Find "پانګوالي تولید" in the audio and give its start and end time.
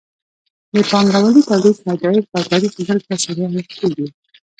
0.89-1.75